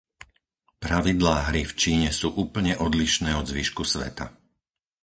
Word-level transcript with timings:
Pravidlá 0.83 1.35
hry 1.53 1.61
v 1.67 1.77
Číne 1.81 2.09
sú 2.19 2.27
úplne 2.43 2.73
odlišné 2.87 3.31
od 3.39 3.45
zvyšku 3.53 3.83
sveta. 3.93 4.25